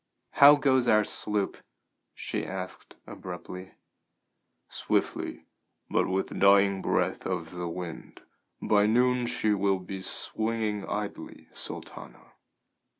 [0.31, 1.57] "How goes our sloop?"
[2.15, 3.73] she asked abruptly.
[4.67, 5.45] "Swiftly,
[5.91, 8.23] but with the dying breath of the wind.
[8.59, 12.31] By noon she will be swinging idly, Sultana."